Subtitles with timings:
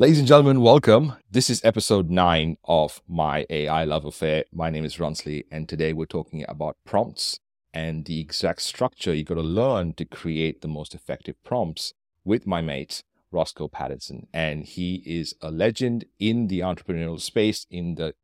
[0.00, 1.12] Ladies and gentlemen, welcome.
[1.30, 4.44] This is episode nine of my AI love affair.
[4.50, 7.38] My name is Ronsley, and today we're talking about prompts
[7.74, 11.92] and the exact structure you got to learn to create the most effective prompts
[12.24, 14.26] with my mate, Rossco Paddison.
[14.32, 18.14] And he is a legend in the entrepreneurial space, in the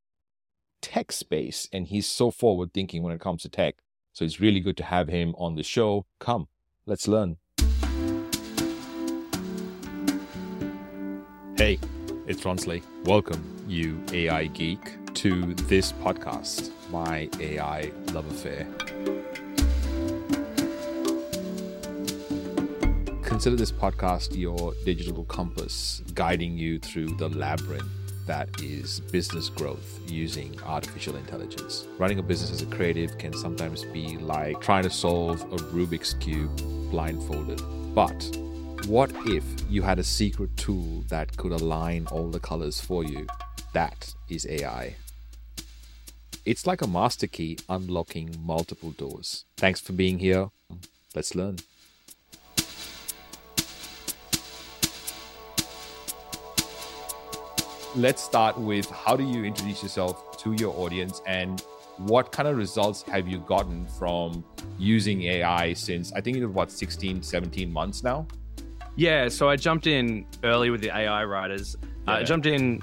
[0.81, 3.75] tech space, and he's so forward thinking when it comes to tech.
[4.15, 6.07] So it's really good to have him on the show.
[6.21, 6.49] Come,
[6.87, 7.37] let's learn.
[11.59, 11.79] Hey,
[12.27, 12.83] it's Ronsley.
[13.05, 14.79] Welcome, you AI geek,
[15.15, 18.67] to this podcast, my AI love affair.
[23.23, 27.89] Consider this podcast your digital compass guiding you through the labyrinth
[28.27, 31.87] that is business growth using artificial intelligence.
[31.97, 36.13] Running a business as a creative can sometimes be like trying to solve a Rubik's
[36.13, 36.55] Cube
[36.91, 37.63] blindfolded.
[37.95, 38.37] But
[38.85, 43.27] what if you had a secret tool that could align all the colors for you?
[43.73, 44.97] That is AI.
[46.45, 49.45] It's like a master key unlocking multiple doors.
[49.57, 50.51] Thanks for being here.
[51.15, 51.57] Let's learn.
[57.97, 61.61] Let's start with how do you introduce yourself to your audience and
[61.97, 64.45] what kind of results have you gotten from
[64.79, 68.27] using AI since I think it was what 16, 17 months now?
[68.97, 71.77] Yeah, so I jumped in early with the AI writers.
[71.83, 72.15] Yeah.
[72.15, 72.83] Uh, I jumped in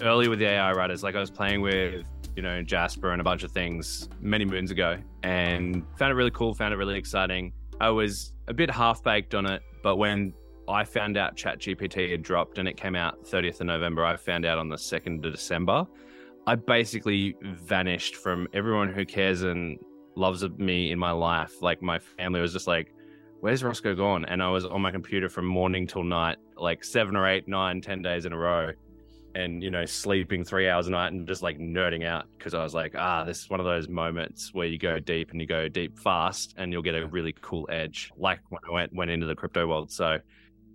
[0.00, 1.04] early with the AI writers.
[1.04, 2.04] Like I was playing with,
[2.34, 6.32] you know, Jasper and a bunch of things many moons ago and found it really
[6.32, 7.52] cool, found it really exciting.
[7.80, 10.34] I was a bit half baked on it, but when
[10.68, 14.44] I found out ChatGPT had dropped and it came out 30th of November, I found
[14.44, 15.86] out on the 2nd of December.
[16.44, 19.78] I basically vanished from everyone who cares and
[20.16, 21.62] loves me in my life.
[21.62, 22.92] Like my family was just like,
[23.42, 24.24] where's Rossco gone?
[24.26, 27.80] And I was on my computer from morning till night, like seven or eight, nine,
[27.80, 28.70] ten days in a row.
[29.34, 32.62] And, you know, sleeping three hours a night and just like nerding out because I
[32.62, 35.46] was like, ah, this is one of those moments where you go deep and you
[35.46, 39.10] go deep fast and you'll get a really cool edge, like when I went, went
[39.10, 39.90] into the crypto world.
[39.90, 40.18] So,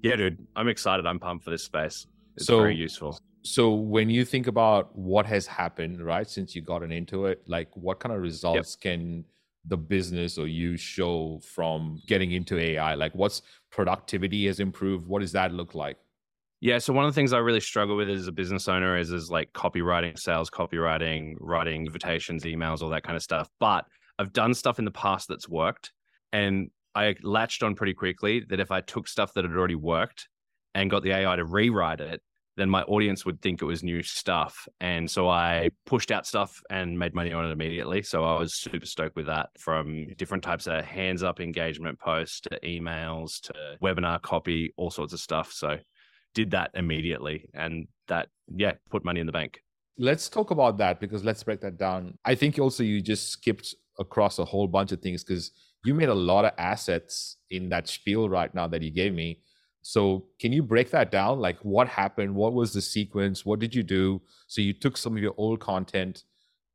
[0.03, 1.05] yeah, dude, I'm excited.
[1.05, 2.05] I'm pumped for this space.
[2.35, 3.17] It's so, very useful.
[3.43, 7.69] So, when you think about what has happened, right, since you gotten into it, like
[7.75, 8.91] what kind of results yep.
[8.91, 9.23] can
[9.67, 12.95] the business or you show from getting into AI?
[12.95, 13.41] Like, what's
[13.71, 15.07] productivity has improved?
[15.07, 15.97] What does that look like?
[16.59, 19.11] Yeah, so one of the things I really struggle with as a business owner is
[19.11, 23.47] is like copywriting, sales copywriting, writing invitations, emails, all that kind of stuff.
[23.59, 23.85] But
[24.17, 25.91] I've done stuff in the past that's worked,
[26.33, 30.29] and I latched on pretty quickly that if I took stuff that had already worked
[30.73, 32.21] and got the AI to rewrite it,
[32.57, 34.67] then my audience would think it was new stuff.
[34.81, 38.01] And so I pushed out stuff and made money on it immediately.
[38.01, 42.41] So I was super stoked with that from different types of hands up engagement posts
[42.41, 45.51] to emails to webinar copy, all sorts of stuff.
[45.53, 45.77] So
[46.33, 47.47] did that immediately.
[47.53, 49.61] And that, yeah, put money in the bank.
[49.99, 52.17] Let's talk about that because let's break that down.
[52.25, 55.51] I think also you just skipped across a whole bunch of things because
[55.85, 59.41] you made a lot of assets in that spiel right now that you gave me
[59.87, 61.39] so can you break that down?
[61.39, 62.35] Like what happened?
[62.35, 63.45] What was the sequence?
[63.45, 64.21] What did you do?
[64.47, 66.25] So you took some of your old content,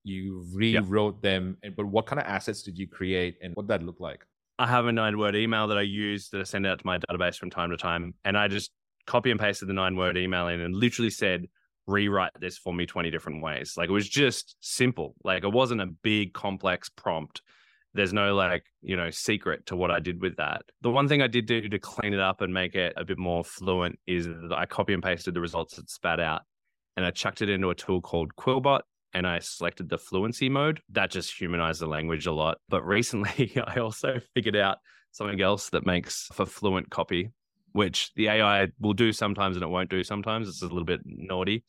[0.02, 1.22] you rewrote yep.
[1.22, 4.24] them, but what kind of assets did you create and what that look like?
[4.58, 6.96] I have a nine word email that I use that I send out to my
[7.00, 8.14] database from time to time.
[8.24, 8.70] And I just
[9.06, 11.48] copy and pasted the nine word email in and literally said,
[11.86, 13.74] rewrite this for me 20 different ways.
[13.76, 15.16] Like it was just simple.
[15.22, 17.42] Like it wasn't a big complex prompt
[17.94, 20.62] there's no like you know secret to what i did with that.
[20.80, 23.18] The one thing i did do to clean it up and make it a bit
[23.18, 26.42] more fluent is that i copy and pasted the results that spat out
[26.96, 28.80] and i chucked it into a tool called quillbot
[29.14, 30.80] and i selected the fluency mode.
[30.90, 32.58] That just humanized the language a lot.
[32.68, 34.78] But recently i also figured out
[35.12, 37.30] something else that makes for fluent copy
[37.72, 40.48] which the ai will do sometimes and it won't do sometimes.
[40.48, 41.64] It's a little bit naughty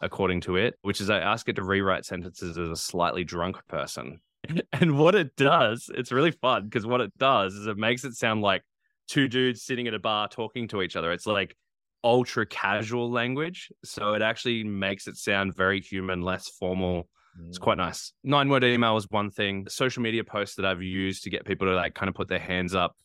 [0.00, 3.56] according to it which is i ask it to rewrite sentences as a slightly drunk
[3.66, 4.20] person
[4.72, 8.14] and what it does, it's really fun because what it does is it makes it
[8.14, 8.62] sound like
[9.08, 11.12] two dudes sitting at a bar talking to each other.
[11.12, 11.56] It's like
[12.04, 13.70] ultra casual language.
[13.84, 17.08] So it actually makes it sound very human, less formal.
[17.48, 17.82] It's quite mm.
[17.82, 18.12] nice.
[18.24, 19.66] Nine word email is one thing.
[19.68, 22.38] Social media posts that I've used to get people to like kind of put their
[22.38, 22.96] hands up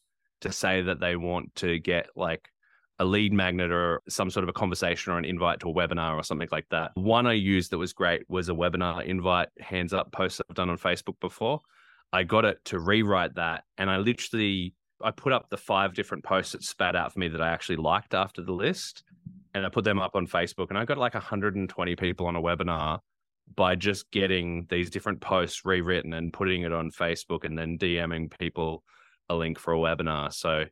[0.41, 2.49] to say that they want to get like
[3.03, 6.15] a lead magnet or some sort of a conversation or an invite to a webinar
[6.15, 6.91] or something like that.
[6.95, 10.69] One I used that was great was a webinar invite hands up post I've done
[10.69, 11.59] on Facebook before.
[12.13, 14.73] I got it to rewrite that and I literally
[15.03, 17.75] I put up the five different posts that spat out for me that I actually
[17.75, 19.03] liked after the list
[19.53, 22.41] and I put them up on Facebook and I got like 120 people on a
[22.41, 22.99] webinar
[23.53, 28.31] by just getting these different posts rewritten and putting it on Facebook and then DMing
[28.39, 28.81] people
[29.27, 30.31] a link for a webinar.
[30.31, 30.63] So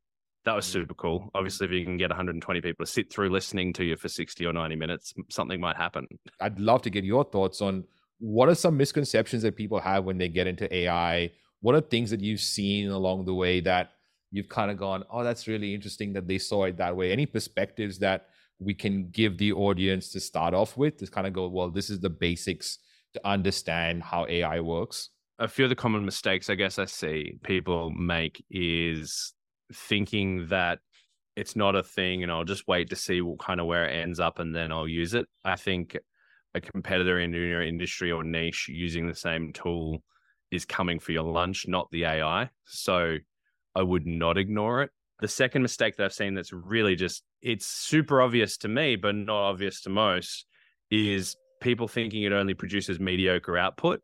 [0.45, 1.29] that was super cool.
[1.35, 4.45] Obviously, if you can get 120 people to sit through listening to you for 60
[4.45, 6.07] or 90 minutes, something might happen.
[6.39, 7.83] I'd love to get your thoughts on
[8.19, 11.31] what are some misconceptions that people have when they get into AI?
[11.61, 13.91] What are things that you've seen along the way that
[14.31, 17.11] you've kind of gone, oh, that's really interesting that they saw it that way?
[17.11, 18.27] Any perspectives that
[18.59, 21.89] we can give the audience to start off with to kind of go, well, this
[21.89, 22.79] is the basics
[23.13, 25.09] to understand how AI works?
[25.39, 29.33] A few of the common mistakes I guess I see people make is
[29.73, 30.79] thinking that
[31.35, 33.93] it's not a thing and I'll just wait to see what kind of where it
[33.93, 35.27] ends up and then I'll use it.
[35.45, 35.97] I think
[36.53, 40.03] a competitor in your industry or niche using the same tool
[40.51, 42.49] is coming for your lunch, not the AI.
[42.65, 43.17] So
[43.73, 44.91] I would not ignore it.
[45.21, 49.15] The second mistake that I've seen that's really just it's super obvious to me, but
[49.15, 50.45] not obvious to most,
[50.89, 54.01] is people thinking it only produces mediocre output.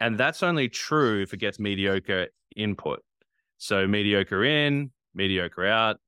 [0.00, 3.00] And that's only true if it gets mediocre input.
[3.58, 5.98] So mediocre in, mediocre out,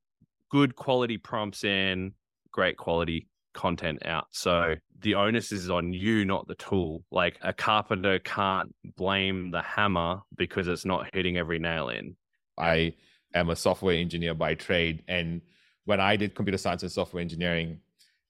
[0.51, 2.13] good quality prompts in,
[2.53, 4.27] great quality content out.
[4.31, 7.03] So the onus is on you, not the tool.
[7.11, 12.17] Like a carpenter can't blame the hammer because it's not hitting every nail in.
[12.59, 12.95] I
[13.35, 15.03] am a software engineer by trade.
[15.09, 15.41] And
[15.85, 17.81] when I did computer science and software engineering,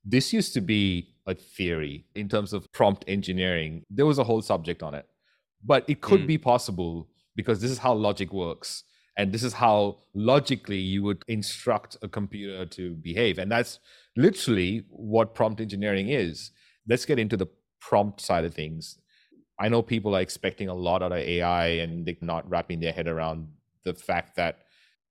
[0.04, 3.82] this used to be a theory in terms of prompt engineering.
[3.90, 5.06] There was a whole subject on it.
[5.64, 6.26] But it could mm.
[6.28, 8.84] be possible because this is how logic works.
[9.16, 13.38] And this is how logically you would instruct a computer to behave.
[13.38, 13.78] And that's
[14.16, 16.50] literally what prompt engineering is.
[16.86, 17.48] Let's get into the
[17.80, 18.98] prompt side of things.
[19.58, 22.92] I know people are expecting a lot out of AI and they're not wrapping their
[22.92, 23.48] head around
[23.84, 24.64] the fact that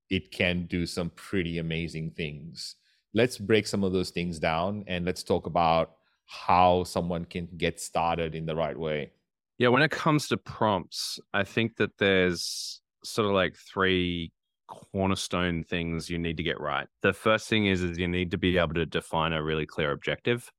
[0.09, 2.75] it can do some pretty amazing things.
[3.13, 5.95] Let's break some of those things down and let's talk about
[6.27, 9.11] how someone can get started in the right way.
[9.57, 14.31] Yeah, when it comes to prompts, I think that there's sort of like three
[14.67, 16.87] cornerstone things you need to get right.
[17.01, 19.91] The first thing is is you need to be able to define a really clear
[19.91, 20.49] objective.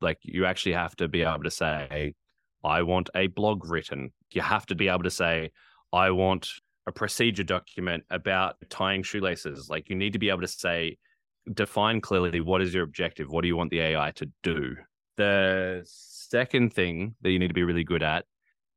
[0.00, 2.14] Like you actually have to be able to say
[2.64, 4.12] I want a blog written.
[4.32, 5.50] You have to be able to say
[5.92, 6.48] I want
[6.86, 9.68] a procedure document about tying shoelaces.
[9.70, 10.98] Like you need to be able to say,
[11.52, 13.28] define clearly what is your objective?
[13.30, 14.76] What do you want the AI to do?
[15.16, 18.24] The second thing that you need to be really good at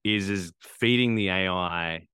[0.04, 2.06] is is feeding the AI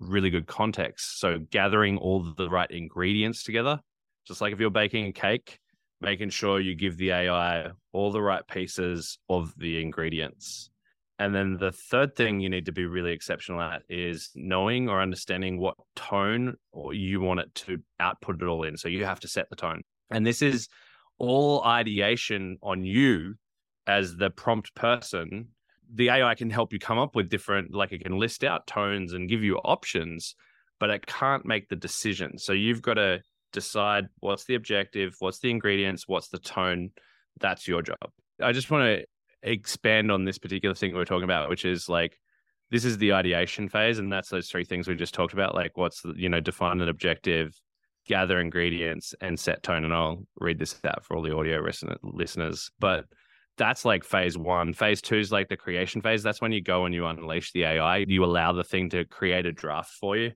[0.00, 1.20] really good context.
[1.20, 3.80] So gathering all the right ingredients together,
[4.26, 5.58] just like if you're baking a cake,
[6.00, 10.70] making sure you give the AI all the right pieces of the ingredients.
[11.18, 15.02] And then the third thing you need to be really exceptional at is knowing or
[15.02, 18.78] understanding what tone or you want it to output it all in.
[18.78, 19.82] So you have to set the tone.
[20.10, 20.68] And this is
[21.18, 23.34] all ideation on you
[23.86, 25.48] as the prompt person.
[25.92, 29.12] The AI can help you come up with different, like it can list out tones
[29.12, 30.34] and give you options,
[30.78, 32.38] but it can't make the decision.
[32.38, 33.20] So you've got to
[33.52, 36.90] decide what's the objective, what's the ingredients, what's the tone.
[37.40, 37.98] That's your job.
[38.42, 39.06] I just want to
[39.42, 42.18] expand on this particular thing we are talking about, which is like
[42.70, 45.54] this is the ideation phase, and that's those three things we just talked about.
[45.54, 47.60] Like, what's the, you know, define an objective,
[48.06, 49.84] gather ingredients, and set tone.
[49.84, 51.60] And I'll read this out for all the audio
[52.02, 52.70] listeners.
[52.78, 53.06] But
[53.60, 54.72] that's like phase one.
[54.72, 56.22] Phase two is like the creation phase.
[56.22, 58.06] That's when you go and you unleash the AI.
[58.08, 60.32] You allow the thing to create a draft for you,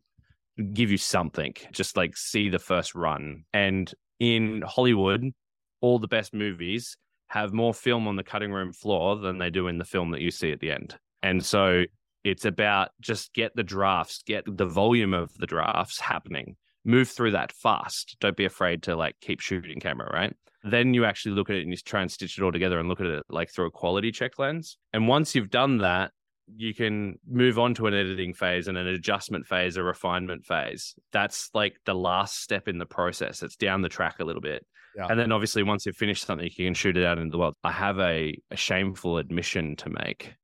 [0.74, 3.44] give you something, just like see the first run.
[3.54, 3.90] And
[4.20, 5.32] in Hollywood,
[5.80, 6.98] all the best movies
[7.28, 10.20] have more film on the cutting room floor than they do in the film that
[10.20, 10.94] you see at the end.
[11.22, 11.84] And so
[12.24, 17.32] it's about just get the drafts, get the volume of the drafts happening, move through
[17.32, 18.16] that fast.
[18.20, 20.34] Don't be afraid to like keep shooting camera, right?
[20.62, 22.88] Then you actually look at it and you try and stitch it all together and
[22.88, 24.78] look at it like through a quality check lens.
[24.92, 26.10] And once you've done that,
[26.56, 30.94] you can move on to an editing phase and an adjustment phase, a refinement phase.
[31.12, 33.42] That's like the last step in the process.
[33.42, 34.64] It's down the track a little bit.
[34.96, 35.06] Yeah.
[35.08, 37.54] And then obviously once you've finished something, you can shoot it out into the world.
[37.64, 40.34] I have a, a shameful admission to make,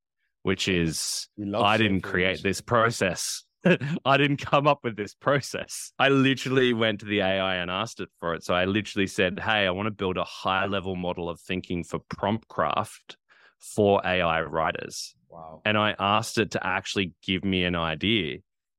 [0.43, 3.45] which is I didn't create this process.
[4.05, 5.93] I didn't come up with this process.
[5.99, 8.45] I literally went to the AI and asked it for it.
[8.45, 11.85] So I literally said, Hey, I want to build a high level model of thinking
[11.85, 13.17] for prompt craft
[13.59, 15.15] for AI writers.
[15.29, 15.63] Wow.
[15.65, 18.39] And I asked it to actually give me an idea.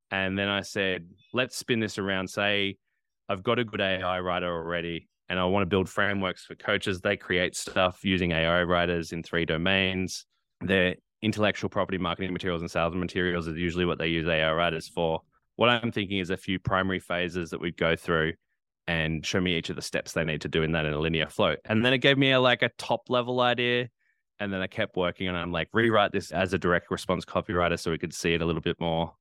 [0.10, 2.30] And then I said, let's spin this around.
[2.30, 2.78] Say,
[3.30, 7.00] I've got a good AI writer already and I want to build frameworks for coaches.
[7.00, 10.26] They create stuff using AI writers in three domains.
[10.60, 14.88] Their intellectual property marketing materials and sales materials is usually what they use AI writers
[14.88, 15.22] for.
[15.56, 18.34] What I'm thinking is a few primary phases that we'd go through
[18.88, 21.00] and show me each of the steps they need to do in that in a
[21.00, 21.56] linear flow.
[21.66, 23.90] And then it gave me a, like a top level idea.
[24.40, 25.40] And then I kept working on it.
[25.40, 28.46] I'm like, rewrite this as a direct response copywriter so we could see it a
[28.46, 29.14] little bit more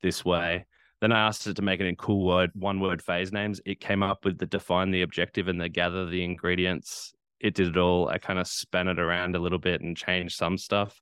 [0.00, 0.64] this way.
[1.00, 3.60] Then I asked it to make it in cool word, one word phase names.
[3.64, 7.12] It came up with the define the objective and the gather the ingredients.
[7.40, 8.08] It did it all.
[8.08, 11.00] I kind of span it around a little bit and changed some stuff.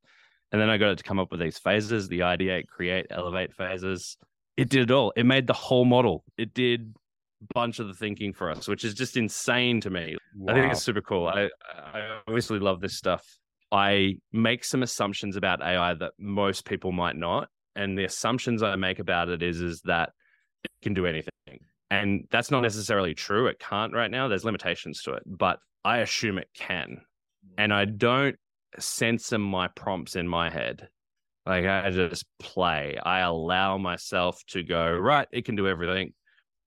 [0.52, 3.52] And then I got it to come up with these phases, the ideate, create, elevate
[3.52, 4.16] phases.
[4.56, 5.12] It did it all.
[5.16, 6.24] It made the whole model.
[6.36, 6.94] It did
[7.42, 10.16] a bunch of the thinking for us, which is just insane to me.
[10.36, 10.54] Wow.
[10.54, 11.28] I think it's super cool.
[11.28, 11.48] I,
[11.92, 13.24] I obviously love this stuff.
[13.70, 17.48] I make some assumptions about AI that most people might not.
[17.76, 20.10] And the assumptions I make about it is, is that
[20.64, 21.30] it can do anything.
[21.90, 23.46] And that's not necessarily true.
[23.46, 24.28] It can't right now.
[24.28, 27.02] There's limitations to it, but I assume it can.
[27.56, 28.36] And I don't
[28.78, 30.88] censor my prompts in my head.
[31.46, 32.98] Like I just play.
[33.02, 36.12] I allow myself to go, right, it can do everything.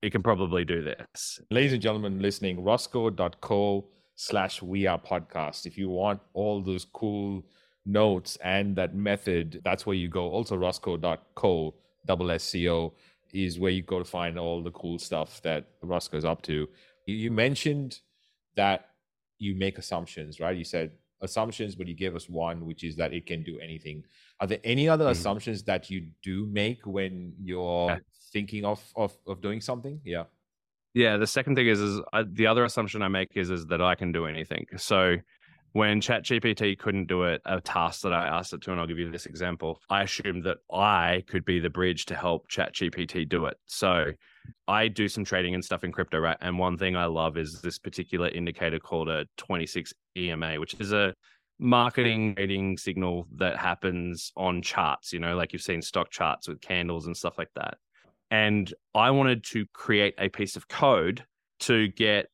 [0.01, 1.39] It can probably do this.
[1.51, 5.67] Ladies and gentlemen listening, rossco.co slash we are podcast.
[5.67, 7.43] If you want all those cool
[7.85, 10.29] notes and that method, that's where you go.
[10.29, 11.75] Also, rossco.co,
[12.07, 12.93] double SCO,
[13.33, 16.67] is where you go to find all the cool stuff that Rossco's up to.
[17.05, 17.99] You mentioned
[18.55, 18.89] that
[19.37, 20.57] you make assumptions, right?
[20.57, 20.91] You said
[21.21, 24.03] assumptions, but you gave us one, which is that it can do anything.
[24.39, 25.11] Are there any other mm-hmm.
[25.11, 27.97] assumptions that you do make when you're yeah.
[28.31, 29.99] thinking of, of of doing something?
[30.03, 30.23] Yeah.
[30.93, 31.17] Yeah.
[31.17, 33.95] The second thing is is I, the other assumption I make is is that I
[33.95, 34.65] can do anything.
[34.77, 35.17] So
[35.73, 38.99] when ChatGPT couldn't do it, a task that I asked it to, and I'll give
[38.99, 43.45] you this example, I assumed that I could be the bridge to help ChatGPT do
[43.45, 43.55] it.
[43.67, 44.07] So
[44.67, 46.37] I do some trading and stuff in crypto, right?
[46.41, 50.91] And one thing I love is this particular indicator called a 26 EMA, which is
[50.93, 51.13] a
[51.59, 56.59] marketing trading signal that happens on charts, you know, like you've seen stock charts with
[56.59, 57.77] candles and stuff like that.
[58.31, 61.23] And I wanted to create a piece of code
[61.61, 62.27] to get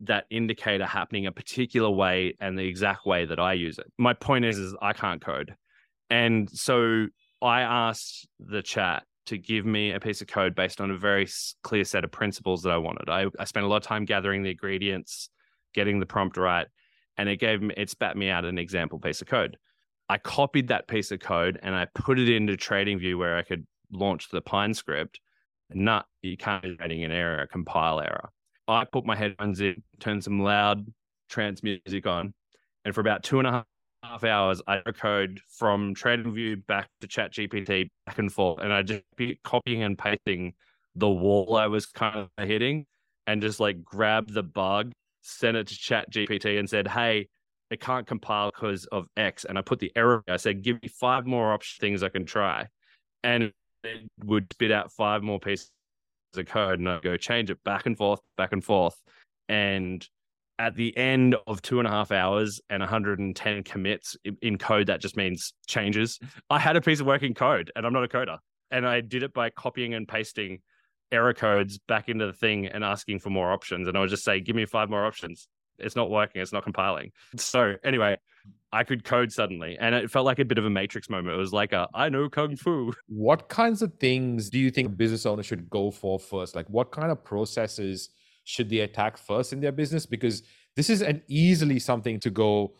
[0.00, 3.86] that indicator happening a particular way and the exact way that I use it.
[3.98, 5.56] My point is, is I can't code.
[6.08, 7.06] And so
[7.42, 11.28] I asked the chat to give me a piece of code based on a very
[11.62, 13.10] clear set of principles that I wanted.
[13.10, 15.30] I, I spent a lot of time gathering the ingredients,
[15.74, 16.66] getting the prompt right,
[17.18, 19.56] and it gave me it spat me out an example piece of code.
[20.08, 23.66] I copied that piece of code and I put it into TradingView where I could
[23.92, 25.20] launch the Pine script.
[25.70, 28.30] Not you can't be writing an error, a compile error.
[28.68, 30.86] I put my headphones in, turned some loud
[31.28, 32.32] trance music on,
[32.84, 33.64] and for about two and a
[34.02, 39.02] half hours, I code from TradingView back to ChatGPT back and forth, and I just
[39.16, 40.54] be copying and pasting
[40.94, 42.86] the wall I was kind of hitting,
[43.26, 44.92] and just like grab the bug,
[45.28, 47.28] sent it to Chat GPT and said, "Hey,
[47.70, 50.22] it can't compile because of X," and I put the error.
[50.28, 52.68] I said, "Give me five more option things I can try,"
[53.22, 53.52] and
[53.84, 55.70] it would spit out five more pieces
[56.36, 59.00] of code and I go change it back and forth, back and forth.
[59.48, 60.06] And
[60.58, 65.00] at the end of two and a half hours and 110 commits in code, that
[65.00, 66.18] just means changes.
[66.50, 68.38] I had a piece of working code and I'm not a coder.
[68.70, 70.60] And I did it by copying and pasting
[71.10, 73.88] error codes back into the thing and asking for more options.
[73.88, 75.48] And I would just say, give me five more options.
[75.78, 76.42] It's not working.
[76.42, 77.12] It's not compiling.
[77.36, 78.16] So anyway,
[78.72, 81.34] I could code suddenly, and it felt like a bit of a matrix moment.
[81.34, 82.92] It was like a I know kung fu.
[83.06, 86.54] What kinds of things do you think a business owner should go for first?
[86.54, 88.10] Like, what kind of processes
[88.44, 90.04] should they attack first in their business?
[90.04, 90.42] Because
[90.76, 92.74] this is an easily something to go.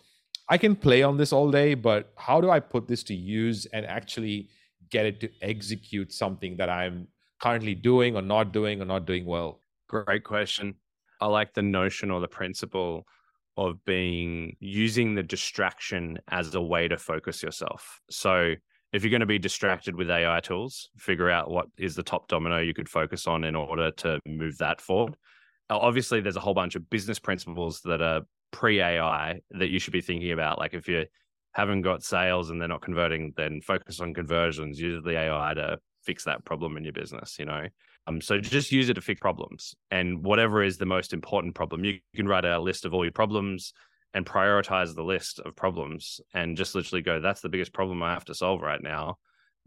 [0.51, 3.67] I can play on this all day, but how do I put this to use
[3.67, 4.51] and actually
[4.91, 7.09] get it to execute something that I'm
[7.41, 9.61] currently doing or not doing or not doing well?
[9.89, 10.75] Great question.
[11.21, 13.07] I like the notion or the principle
[13.57, 18.01] of being using the distraction as a way to focus yourself.
[18.09, 18.55] So
[18.93, 22.29] if you're going to be distracted with AI tools, figure out what is the top
[22.29, 25.17] domino you could focus on in order to move that forward.
[25.71, 29.93] Obviously, there's a whole bunch of business principles that are pre AI that you should
[29.93, 30.59] be thinking about.
[30.59, 31.05] Like if you
[31.53, 34.81] haven't got sales and they're not converting, then focus on conversions.
[34.81, 37.67] Use the AI to fix that problem in your business, you know?
[38.07, 41.85] Um, so just use it to fix problems and whatever is the most important problem,
[41.85, 43.73] you, can write a list of all your problems
[44.15, 48.15] and prioritize the list of problems and just literally go, that's the biggest problem I
[48.15, 49.19] have to solve right now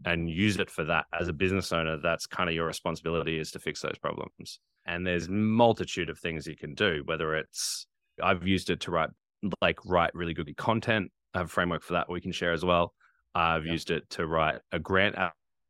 [0.04, 3.50] and use it for that as a business owner that's kind of your responsibility is
[3.50, 7.86] to fix those problems and there's multitude of things you can do whether it's
[8.22, 9.10] i've used it to write
[9.60, 12.64] like write really good content i have a framework for that we can share as
[12.64, 12.92] well
[13.34, 13.72] i've yeah.
[13.72, 15.16] used it to write a grant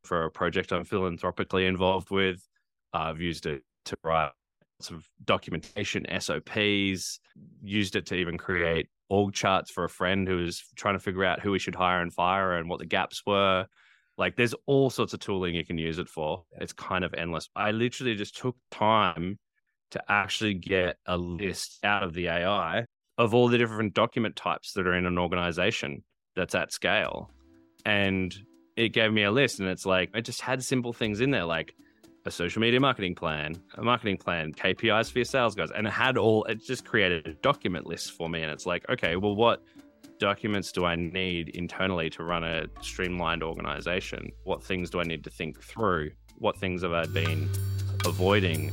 [0.05, 2.47] for a project i'm philanthropically involved with
[2.93, 4.33] I've used it to write
[4.81, 7.21] sort of documentation, SOPs,
[7.63, 11.25] used it to even create org charts for a friend who was trying to figure
[11.25, 13.67] out who we should hire and fire and what the gaps were.
[14.19, 16.45] Like there's all sorts of tooling you can use it for.
[16.61, 17.49] It's kind of endless.
[17.57, 19.39] I literally just took time
[19.93, 22.85] to actually get a list out of the AI
[23.19, 26.03] of all the different document types that are in an organization
[26.35, 27.31] that's at scale.
[27.85, 28.35] And
[28.77, 31.45] it gave me a list and it's like, it just had simple things in there
[31.45, 31.75] like
[32.25, 35.93] a social media marketing plan, a marketing plan, KPIs for your sales guys, and it
[35.93, 36.45] had all.
[36.45, 39.63] It just created a document list for me, and it's like, okay, well, what
[40.19, 44.31] documents do I need internally to run a streamlined organization?
[44.45, 46.13] What things do I need to think through?
[46.39, 47.51] What things have I been
[48.05, 48.73] avoiding?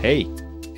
[0.00, 0.28] Hey,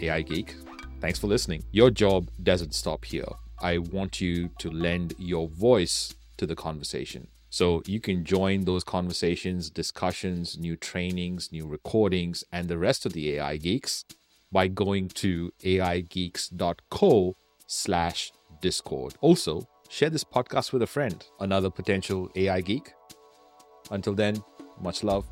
[0.02, 0.54] AI Geek.
[1.00, 1.64] Thanks for listening.
[1.70, 3.28] Your job doesn't stop here.
[3.60, 7.28] I want you to lend your voice to the conversation.
[7.50, 13.12] So you can join those conversations, discussions, new trainings, new recordings, and the rest of
[13.12, 14.04] the AI Geeks
[14.52, 17.36] by going to aigeeks.co
[17.66, 19.14] slash discord.
[19.20, 22.92] Also, share this podcast with a friend, another potential AI geek.
[23.90, 24.42] Until then,
[24.80, 25.26] much love.